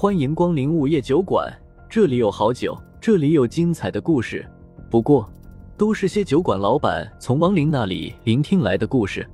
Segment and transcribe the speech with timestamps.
[0.00, 1.52] 欢迎光临午夜酒馆，
[1.86, 4.50] 这里有好酒，这里有精彩的故事。
[4.90, 5.30] 不过，
[5.76, 9.28] 都是些酒馆老板从亡灵那里聆听来的故事。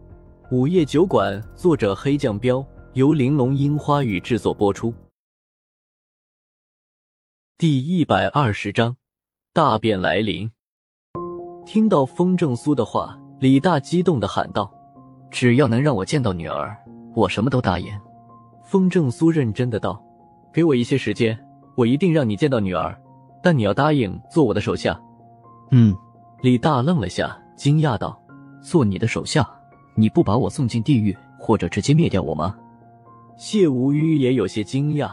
[0.50, 4.92] 午夜酒馆，作者黑酱标，由玲珑樱花雨制作播出。
[7.56, 8.96] 第一百二十章，
[9.53, 10.51] 大变来临。
[11.64, 14.69] 听到风正苏的话，李大激动的喊道
[15.30, 16.77] ：“只要能让我见到女儿，
[17.14, 17.88] 我什么都答应。”
[18.66, 20.05] 风正苏认真的道
[20.56, 21.38] ：“给我一些时间，
[21.74, 22.98] 我一定让你见到女儿，
[23.42, 24.98] 但你要答应做我的手下。”
[25.70, 25.95] 嗯，
[26.41, 28.19] 李大愣了下，惊讶道
[28.64, 29.47] ：“做你的手下，
[29.95, 32.56] 你不把我送进地狱，或者直接灭掉我吗？”
[33.37, 35.11] 谢无虞也有些惊讶，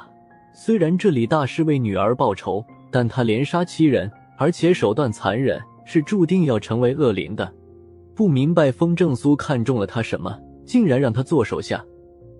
[0.53, 5.61] 虽然这李大是为女儿报仇，但他连杀七人，而且手段残忍。
[5.83, 7.53] 是注定要成为恶灵的，
[8.15, 11.83] 不明白风正苏看中了他什么，竟然让他做手下。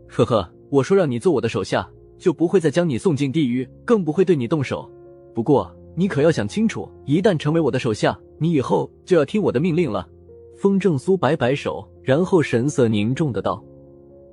[0.08, 1.86] 呵呵，我说让你做我的手下，
[2.24, 4.90] 就不会再将你送进地狱，更不会对你动手。
[5.36, 10.08] 不过你可要想清楚，一旦成为我的手下，你以后就要听我的命令了。
[10.56, 13.62] 风正苏摆摆手，然后神色凝重的道：“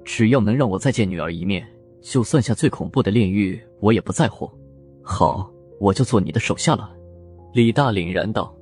[0.06, 1.66] 只要能让我再见女儿一面，
[2.00, 4.48] 就算下最恐怖的炼狱，我也不在乎。
[5.02, 6.92] 好，我就做你的手下了。”
[7.52, 8.54] 李大凛然道。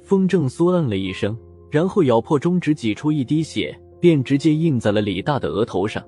[0.00, 1.36] 风正苏嗯了一声，
[1.70, 6.02] 然后咬破中指，挤出一滴血，便直接印在了李大的额头上。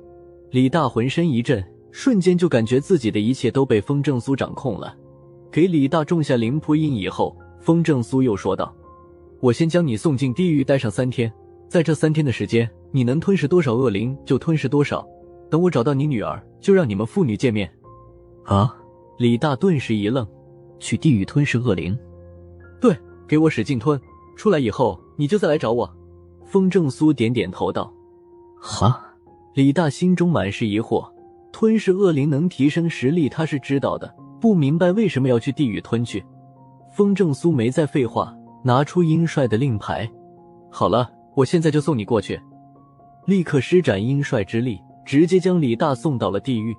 [0.50, 1.62] 李大浑身一震，
[1.96, 4.92] 瞬间就感觉自己的一切都被风正苏掌控了。
[5.52, 8.74] 给李大种下灵扑印以后，风正苏又说道
[9.38, 11.32] ：“我先将你送进地狱待上三天，
[11.68, 15.06] 在这三天的时间，你能吞噬多少恶灵就吞噬多少。
[15.48, 17.72] 等我找到你女儿，就让你们父女见面。”
[18.42, 18.76] 啊！
[19.16, 20.26] 李大顿时一愣
[20.80, 21.96] ：“去地狱吞噬恶灵？”
[22.82, 22.92] 对。
[23.28, 23.98] 给我使劲吞，
[24.34, 25.88] 出来以后你就再来找我。
[26.44, 27.90] 风正苏点点头道
[28.60, 29.00] ：“哈。”
[29.54, 31.08] 李大心中满是疑惑，
[31.54, 36.22] 吞噬恶灵能提升实力，他是知道的，不明白为什么要去地狱吞去。
[36.90, 40.10] 风正苏没再废话，拿出鹰帅的令牌。
[40.68, 42.40] 好了，我现在就送你过去。
[43.24, 46.76] 立刻施展鹰帅之力，直接将李大送到了地狱。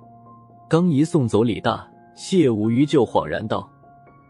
[0.68, 3.66] 刚一送走李大，谢无虞就恍然道。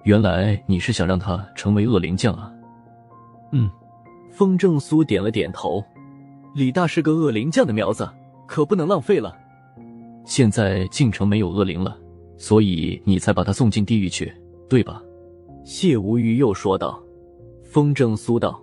[0.05, 2.53] 原来你是想让他成为恶灵将啊？
[3.51, 3.69] 嗯，
[4.31, 5.85] 风正苏点了点头。
[6.55, 8.09] 李大是个恶灵将的苗子，
[8.47, 9.37] 可不能浪费了。
[10.27, 11.97] 现在晋城没有恶灵了，
[12.37, 14.31] 所以你才把他送进地狱去，
[14.69, 15.03] 对吧？
[15.65, 17.03] 谢无虞又说道。
[17.63, 18.61] 风正苏道：“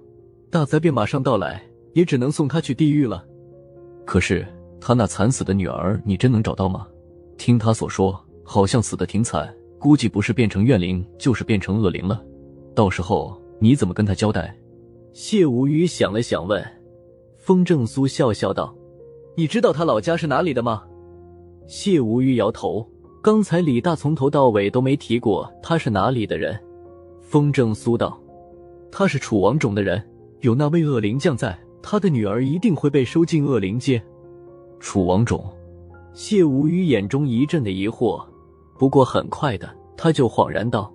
[0.52, 1.64] 大灾变马上到来，
[1.94, 3.26] 也只能送他去地狱了。
[4.06, 4.46] 可是
[4.80, 6.86] 他那惨死的女儿，你真能找到吗？
[7.38, 12.24] 听他所说，好像死的挺惨。”估计不是变成怨灵，就是变成恶灵了。
[12.74, 14.56] 到时候你怎么跟他交代？
[15.12, 16.64] 谢无虞想了想，问
[17.38, 18.74] 风正苏，笑笑道
[19.36, 20.84] ：“你知道他老家是哪里的吗？”
[21.68, 22.88] 谢无虞摇头。
[23.22, 26.60] 刚才李大从头到尾都没提过他是哪里的人。
[27.22, 28.20] 风正苏道
[28.92, 30.04] ：“他是楚王种的人，
[30.42, 34.02] 有那位恶灵将在，他的女儿一定会被收进恶灵界。”
[34.80, 35.44] 楚王种。
[36.14, 38.24] 谢无虞眼中一阵的疑惑。
[38.78, 40.94] 不过很快的，他就恍然道：“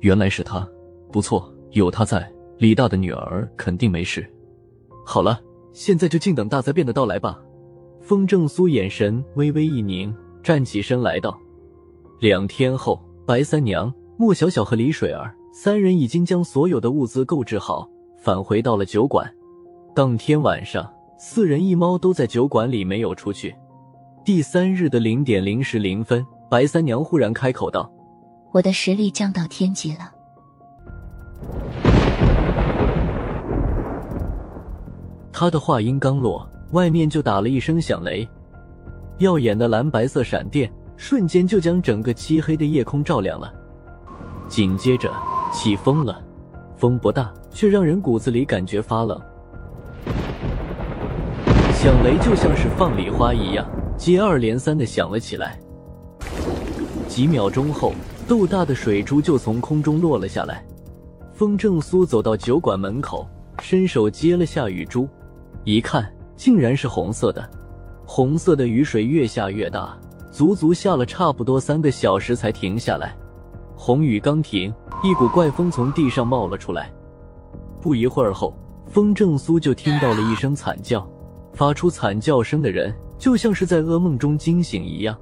[0.00, 0.66] 原来是他，
[1.12, 2.28] 不错，有他在，
[2.58, 4.28] 李大的女儿肯定没事。
[5.04, 5.38] 好了，
[5.72, 7.40] 现在就静等大灾变的到来吧。”
[8.06, 11.36] 风正苏眼神微微一凝，站起身来道
[12.22, 19.28] ：“两天后，白三娘、莫小小和李水儿三人已经将所有的物资购置好，返回到了酒馆。
[19.92, 23.52] 当天晚上，四人一猫都在酒馆里没有出去。
[24.24, 26.24] 第三日的零点零时零分。
[26.48, 27.92] 白三娘忽然开口道
[28.54, 30.12] ：“我的实力降到天级了。”
[35.32, 38.28] 他的话音刚落，外面就打了一声响雷，
[39.18, 43.52] 耀眼的蓝白色闪电瞬间就将整个漆黑的夜空照亮了。
[44.48, 45.12] 紧接着
[45.52, 46.22] 起风了，
[46.76, 49.20] 风不大，却让人骨子里感觉发冷。
[51.72, 53.66] 响雷就像是放礼花一样，
[53.96, 55.58] 接二连三的响了起来。
[57.06, 57.92] 几秒钟后，
[58.26, 60.64] 豆大的水珠就从空中落了下来。
[61.32, 63.28] 风正苏走到酒馆门口，
[63.60, 65.08] 伸手接了下雨珠，
[65.64, 67.48] 一看，竟然是红色的。
[68.04, 69.96] 红色的雨水越下越大，
[70.30, 73.16] 足足下了差不多三个小时才停下来。
[73.74, 74.72] 红雨刚停，
[75.02, 76.92] 一股怪风从地上冒了出来。
[77.80, 78.54] 不一会儿后，
[78.86, 81.06] 风正苏就听到了一声惨叫，
[81.52, 85.16] 发出惨叫声的人就像是在噩梦中惊醒一样。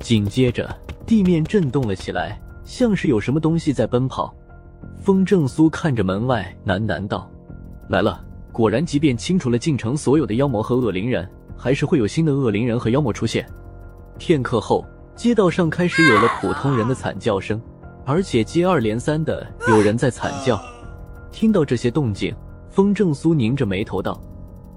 [0.00, 0.68] 紧接着。
[1.06, 4.32] 地面震动了起来，像是有什么东西在奔跑。
[4.96, 7.28] 风正苏看着门外，喃喃道
[7.90, 13.46] ：“来了，果然，即便清除了进城所有的妖魔和恶灵人，还是会有新的恶灵人和妖魔出现。”
[14.18, 17.60] 片刻后，街道上开始有了普通人的惨叫声，
[18.04, 20.60] 而且接二连三的有人在惨叫。
[21.30, 22.34] 听到这些动静，
[22.68, 24.20] 风正苏拧着眉头道：“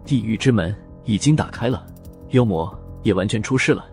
[0.05, 0.73] 地狱之门
[1.03, 1.85] 已经打开了，
[2.29, 2.71] 妖魔
[3.01, 3.85] 也完全出世了。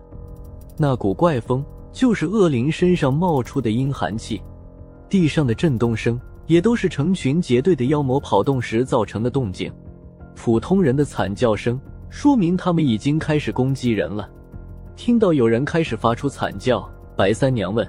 [0.77, 4.41] 那股怪风就是恶灵身上冒出的阴寒气，
[5.09, 9.73] 地上的震动声也都是成群结队的妖魔跑动时造成的动静。
[10.35, 14.29] 普通人的惨叫声说明他们已经开始攻击人了。
[14.97, 17.89] 听到有人开始发出惨叫，白三娘问：“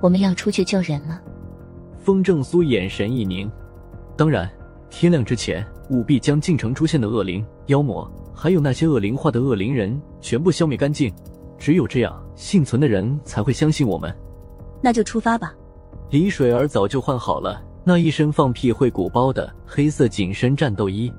[0.00, 1.20] 我们要出去救人了？”
[1.98, 3.50] 风正苏眼神一凝。
[4.16, 4.48] 当然，
[4.88, 11.12] 天亮之前务必将进城出现的恶灵、妖魔，还有那些恶灵化的恶灵人全部消灭干净。
[11.58, 14.16] 只有这样，幸存的人才会相信我们。
[14.80, 15.52] 那就出发吧。
[16.10, 17.60] 李水儿早就换好了
[17.90, 21.12] 那一身放屁会鼓包的黑色紧身战斗衣。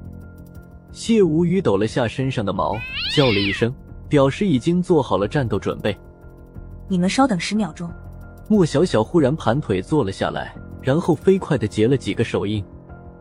[0.93, 2.77] 谢无语抖了下身上的毛，
[3.13, 3.75] 叫了一声，
[4.07, 5.93] 表示已经做好了战斗准备。
[6.87, 7.91] 你们稍等十秒钟。
[8.47, 12.63] 莫小小忽然盘腿坐了下来，然后飞快的结了几个手印。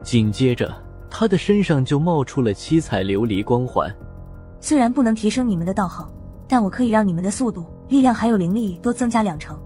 [0.00, 0.72] 紧接着，
[1.10, 3.92] 他的身上就冒出了七彩琉璃光环。
[4.60, 6.08] 虽然不能提升你们的道行，
[6.46, 9.58] 但我可以让你们的速度、力量还有灵力都增加两成。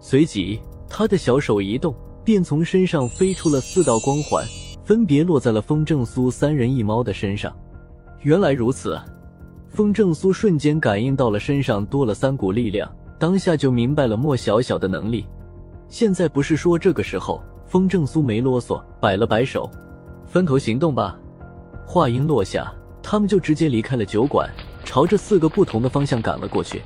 [0.00, 4.46] 随即，他的小手一动，便从身上飞出了四道光环，
[4.84, 7.52] 分别落在了风正苏三人一猫的身上。
[8.20, 9.00] 原来如此，
[9.68, 15.26] 风正苏瞬间感应到了身上多了三股力量，当下就明白了莫小小的能力。
[15.88, 17.42] 现在不是说这个时候。
[17.64, 19.66] 风正苏没啰嗦，摆了摆手，
[20.26, 21.18] 分头行动吧。
[21.86, 22.70] 话音落下，
[23.02, 24.46] 他们就直接离开了酒馆，
[24.84, 26.82] 朝着四个不同的方向赶了过去。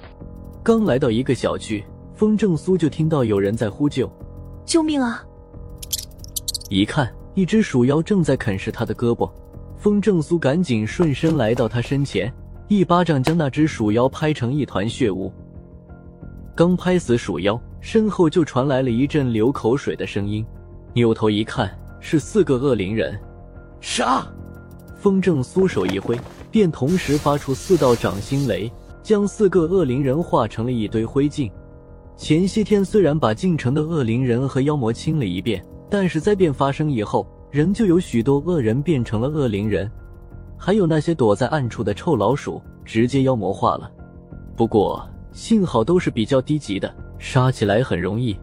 [0.63, 1.85] 刚来到一个小区，
[2.15, 4.09] 风正苏就听到有人在呼救
[4.67, 5.25] ：“救命啊！”
[6.69, 9.31] 一看，一只鼠妖正在啃食他的胳膊。
[9.79, 12.33] 风正苏赶紧顺身来到他身前，
[12.67, 15.33] 一巴掌将那只鼠妖拍成一团血雾。
[16.57, 20.45] 刚拍死鼠妖，身后就传来了一阵流口水的声音。
[20.93, 21.71] 扭头一看，
[22.01, 23.17] 是四个恶灵人，
[23.81, 24.27] 杀！
[24.97, 26.19] 风正苏手一挥，
[26.51, 28.73] 便同时发出四道掌心雷，
[29.03, 31.53] 将四个恶灵人化成了一堆灰烬。
[32.17, 39.91] 前些天虽然把进城的恶灵人和妖魔清了一遍，但是灾变发生以后，仍旧有许多恶人变成了恶灵人，
[40.57, 43.91] 还有那些躲在暗处的臭老鼠，直接妖魔化了。
[44.57, 48.37] 不过幸好都是比较低级的，杀起来很容易，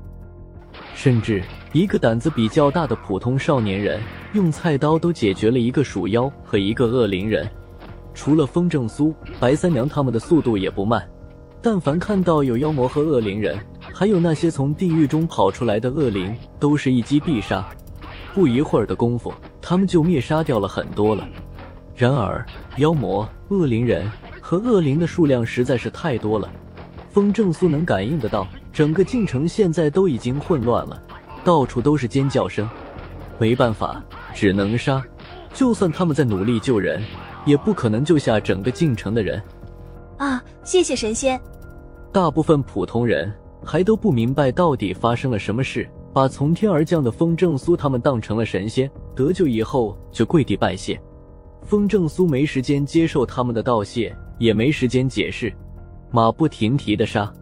[0.94, 1.44] 甚至。
[1.74, 4.00] 一个胆子比较大的普通少年人，
[4.34, 7.50] 用菜刀都解决了一个鼠妖和一个恶灵人。
[8.14, 11.04] 除了风正苏、白三娘他们的速度也不慢，
[11.66, 13.58] 但凡看到有妖魔和恶灵人，
[13.94, 17.66] 还有那些从地狱中跑出来的恶灵，都是一击必杀。
[18.34, 21.26] 不一会儿的功夫，他们就灭杀掉了很多了。
[21.96, 22.46] 然而，
[22.76, 24.12] 妖魔、恶灵人
[24.42, 26.52] 和恶灵的数量实在是太多了。
[27.10, 31.02] 风正苏能感应得到，整个进城现在都已经混乱了。
[31.46, 32.70] 到处都是尖叫声，
[33.40, 34.04] 没办法，
[34.36, 35.02] 只能杀。
[35.54, 37.02] 就算他们在努力救人，
[37.46, 39.42] 也不可能救下整个进城的人。
[40.18, 40.44] 啊！
[40.64, 41.40] 谢谢神仙。
[42.14, 43.34] 大部分普通人
[43.66, 51.02] 还都不明白到底发生了什么事，把从天而降的风正苏他们当成了神仙，得救以后就跪地拜谢。
[51.64, 55.52] 风正苏没时间接受他们的道谢，也没时间解释，
[56.12, 57.34] 马不停蹄的杀。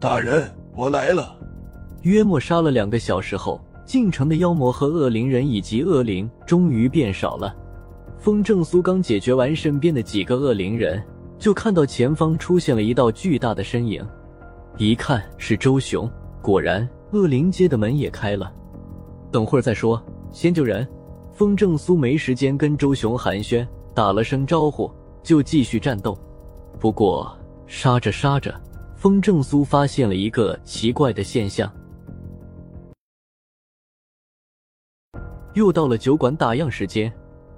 [0.00, 1.36] 大人，我来了。
[2.02, 7.54] 约莫杀了两个小时后，进城的妖魔和恶灵人以及恶灵终于变少了。
[8.18, 11.00] 风正苏刚解决完身边的几个恶灵人，
[11.40, 14.06] 就看到前方出现了一道巨大的身影，
[14.76, 16.08] 一看是周雄。
[16.42, 18.52] 果然，恶灵街的门也开了。
[19.32, 20.86] 等会儿再说，先救人。
[21.32, 24.90] 风正苏没时间跟周雄寒暄，打了声招呼
[25.22, 26.16] 就继续战斗。
[26.78, 27.34] 不过
[27.66, 28.54] 杀着杀着，
[28.94, 31.72] 风正苏发现了一个奇怪的现象。
[35.54, 37.10] 又到了酒馆打烊时间，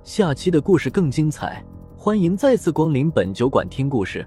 [0.05, 1.65] 下期的故事更精彩，
[2.04, 4.26] 欢迎再次光临本酒馆听故事。